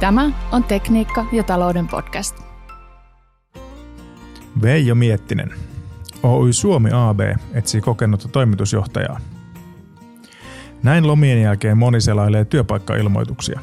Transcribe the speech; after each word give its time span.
Tämä 0.00 0.30
on 0.52 0.64
Tekniikka 0.64 1.26
ja 1.32 1.42
talouden 1.42 1.88
podcast. 1.88 2.36
Veijo 4.62 4.94
Miettinen. 4.94 5.54
Oy 6.22 6.52
Suomi 6.52 6.90
AB 6.92 7.20
etsii 7.54 7.80
kokenutta 7.80 8.28
toimitusjohtajaa. 8.28 9.20
Näin 10.82 11.06
lomien 11.06 11.42
jälkeen 11.42 11.78
moni 11.78 12.00
selailee 12.00 12.44
työpaikkailmoituksia. 12.44 13.60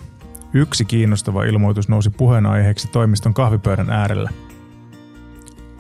Yksi 0.54 0.86
kiinnostava 0.86 1.44
ilmoitus 1.44 1.89
nousi 1.89 2.10
puheenaiheeksi 2.10 2.88
toimiston 2.88 3.33
kahvipöydän 3.33 3.90
äärellä. 3.90 4.29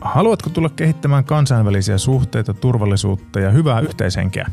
Haluatko 0.01 0.49
tulla 0.49 0.69
kehittämään 0.69 1.25
kansainvälisiä 1.25 1.97
suhteita, 1.97 2.53
turvallisuutta 2.53 3.39
ja 3.39 3.51
hyvää 3.51 3.79
yhteishenkeä? 3.79 4.47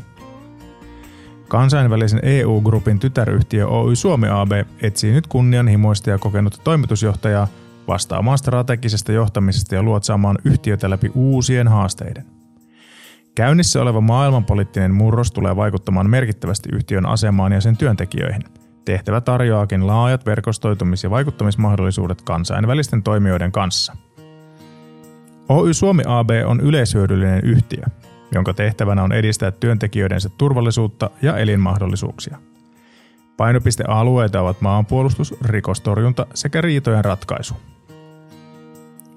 Kansainvälisen 1.55 2.19
EU-grupin 2.23 2.99
tytäryhtiö 2.99 3.67
Oy 3.67 3.95
Suomi 3.95 4.27
AB 4.31 4.51
etsii 4.81 5.11
nyt 5.11 5.27
kunnianhimoista 5.27 6.09
ja 6.09 6.17
kokenutta 6.17 6.57
toimitusjohtajaa 6.63 7.47
vastaamaan 7.87 8.37
strategisesta 8.37 9.11
johtamisesta 9.11 9.75
ja 9.75 9.83
luotsaamaan 9.83 10.37
yhtiötä 10.45 10.89
läpi 10.89 11.11
uusien 11.13 11.67
haasteiden. 11.67 12.25
Käynnissä 13.35 13.81
oleva 13.81 14.01
maailmanpoliittinen 14.01 14.93
murros 14.93 15.31
tulee 15.31 15.55
vaikuttamaan 15.55 16.09
merkittävästi 16.09 16.69
yhtiön 16.73 17.05
asemaan 17.05 17.51
ja 17.51 17.61
sen 17.61 17.77
työntekijöihin. 17.77 18.43
Tehtävä 18.85 19.21
tarjoaakin 19.21 19.87
laajat 19.87 20.25
verkostoitumis- 20.25 21.03
ja 21.03 21.09
vaikuttamismahdollisuudet 21.09 22.21
kansainvälisten 22.21 23.03
toimijoiden 23.03 23.51
kanssa. 23.51 23.95
Oy 25.49 25.73
Suomi 25.73 26.03
AB 26.07 26.29
on 26.45 26.59
yleishyödyllinen 26.59 27.41
yhtiö, 27.43 27.83
jonka 28.31 28.53
tehtävänä 28.53 29.03
on 29.03 29.11
edistää 29.11 29.51
työntekijöidensä 29.51 30.29
turvallisuutta 30.37 31.09
ja 31.21 31.37
elinmahdollisuuksia. 31.37 32.37
Painopistealueita 33.37 34.41
ovat 34.41 34.61
maanpuolustus, 34.61 35.35
rikostorjunta 35.41 36.25
sekä 36.33 36.61
riitojen 36.61 37.05
ratkaisu. 37.05 37.53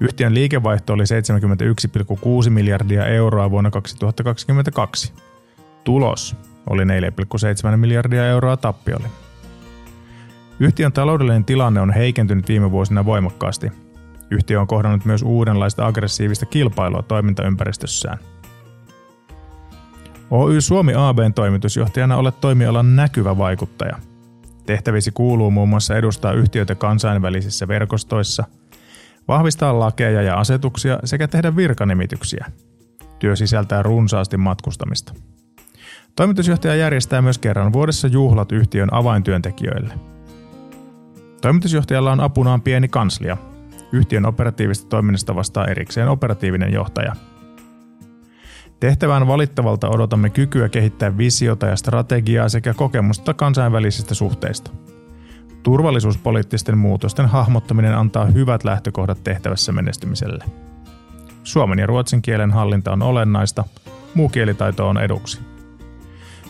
Yhtiön 0.00 0.34
liikevaihto 0.34 0.92
oli 0.92 1.02
71,6 2.44 2.50
miljardia 2.50 3.06
euroa 3.06 3.50
vuonna 3.50 3.70
2022. 3.70 5.12
Tulos 5.84 6.36
oli 6.70 6.82
4,7 6.84 7.76
miljardia 7.76 8.26
euroa 8.26 8.56
tappioli. 8.56 9.06
Yhtiön 10.60 10.92
taloudellinen 10.92 11.44
tilanne 11.44 11.80
on 11.80 11.92
heikentynyt 11.92 12.48
viime 12.48 12.70
vuosina 12.70 13.04
voimakkaasti. 13.04 13.72
Yhtiö 14.30 14.60
on 14.60 14.66
kohdannut 14.66 15.04
myös 15.04 15.22
uudenlaista 15.22 15.86
aggressiivista 15.86 16.46
kilpailua 16.46 17.02
toimintaympäristössään– 17.02 18.18
Oy 20.30 20.60
Suomi 20.60 20.92
ABn 20.96 21.34
toimitusjohtajana 21.34 22.16
olet 22.16 22.40
toimialan 22.40 22.96
näkyvä 22.96 23.38
vaikuttaja. 23.38 23.98
Tehtävisi 24.66 25.10
kuuluu 25.10 25.50
muun 25.50 25.68
muassa 25.68 25.96
edustaa 25.96 26.32
yhtiöitä 26.32 26.74
kansainvälisissä 26.74 27.68
verkostoissa, 27.68 28.44
vahvistaa 29.28 29.78
lakeja 29.78 30.22
ja 30.22 30.34
asetuksia 30.34 30.98
sekä 31.04 31.28
tehdä 31.28 31.56
virkanimityksiä. 31.56 32.46
Työ 33.18 33.36
sisältää 33.36 33.82
runsaasti 33.82 34.36
matkustamista. 34.36 35.14
Toimitusjohtaja 36.16 36.74
järjestää 36.74 37.22
myös 37.22 37.38
kerran 37.38 37.72
vuodessa 37.72 38.08
juhlat 38.08 38.52
yhtiön 38.52 38.88
avaintyöntekijöille. 38.94 39.94
Toimitusjohtajalla 41.40 42.12
on 42.12 42.20
apunaan 42.20 42.62
pieni 42.62 42.88
kanslia. 42.88 43.36
Yhtiön 43.92 44.26
operatiivista 44.26 44.88
toiminnasta 44.88 45.34
vastaa 45.34 45.66
erikseen 45.66 46.08
operatiivinen 46.08 46.72
johtaja– 46.72 47.16
Tehtävään 48.80 49.26
valittavalta 49.26 49.88
odotamme 49.88 50.30
kykyä 50.30 50.68
kehittää 50.68 51.18
visiota 51.18 51.66
ja 51.66 51.76
strategiaa 51.76 52.48
sekä 52.48 52.74
kokemusta 52.74 53.34
kansainvälisistä 53.34 54.14
suhteista. 54.14 54.70
Turvallisuuspoliittisten 55.62 56.78
muutosten 56.78 57.26
hahmottaminen 57.26 57.98
antaa 57.98 58.24
hyvät 58.24 58.64
lähtökohdat 58.64 59.24
tehtävässä 59.24 59.72
menestymiselle. 59.72 60.44
Suomen 61.44 61.78
ja 61.78 61.86
ruotsin 61.86 62.22
kielen 62.22 62.50
hallinta 62.50 62.92
on 62.92 63.02
olennaista, 63.02 63.64
muu 64.14 64.28
kielitaito 64.28 64.88
on 64.88 64.98
eduksi. 64.98 65.40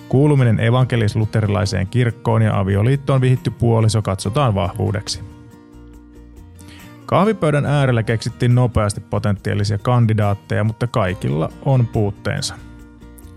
Kuuluminen 0.08 0.60
evankelis-luterilaiseen 0.60 1.86
kirkkoon 1.86 2.42
ja 2.42 2.58
avioliittoon 2.58 3.20
vihitty 3.20 3.50
puoliso 3.50 4.02
katsotaan 4.02 4.54
vahvuudeksi. 4.54 5.37
Kahvipöydän 7.08 7.66
äärellä 7.66 8.02
keksittiin 8.02 8.54
nopeasti 8.54 9.00
potentiaalisia 9.00 9.78
kandidaatteja, 9.78 10.64
mutta 10.64 10.86
kaikilla 10.86 11.48
on 11.64 11.86
puutteensa. 11.86 12.54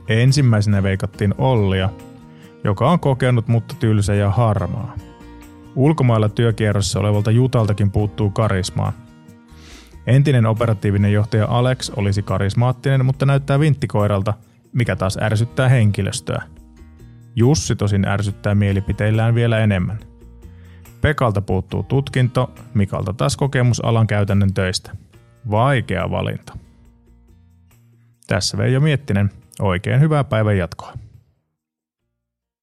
Ensimmäisenä 0.08 0.84
veikattiin 0.84 1.34
Ollia, 1.38 1.90
joka 2.64 2.92
on 2.92 3.00
kokenut 3.00 3.48
mutta 3.48 3.76
tylsä 3.80 4.14
ja 4.14 4.30
harmaa. 4.30 4.96
Ulkomailla 5.76 6.30
työkierrossa 6.30 7.00
olevalta 7.00 7.32
Jutaltakin 7.32 7.92
puuttuu 7.92 8.30
karismaa. 8.30 8.94
Entinen 10.08 10.46
operatiivinen 10.46 11.14
johtaja 11.14 11.48
Alex 11.50 11.92
olisi 11.96 12.22
karismaattinen, 12.24 13.06
mutta 13.06 13.26
näyttää 13.26 13.60
vinttikoiralta, 13.60 14.34
mikä 14.74 14.96
taas 14.96 15.18
ärsyttää 15.22 15.70
henkilöstöä. 15.70 16.44
Jussi 17.36 17.76
tosin 17.76 18.08
ärsyttää 18.08 18.56
mielipiteillään 18.56 19.36
vielä 19.36 19.60
enemmän– 19.60 20.00
Pekalta 21.02 21.42
puuttuu 21.42 21.84
tutkinto, 21.84 22.52
Mikalta 22.74 23.14
taas 23.14 23.38
kokemus 23.38 23.86
alan 23.86 24.08
käytännön 24.08 24.54
töistä. 24.54 24.92
Vaikea 25.52 26.12
valinta. 26.12 26.58
Tässä 28.28 28.58
Veijo 28.58 28.80
Miettinen. 28.80 29.30
Oikein 29.60 30.00
hyvää 30.00 30.24
päivän 30.24 30.58
jatkoa. 30.58 30.94